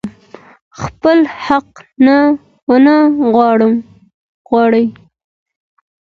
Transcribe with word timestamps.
خپل 0.81 1.17
حق 1.45 1.69
ونه 2.69 2.97
غواړي. 4.49 4.85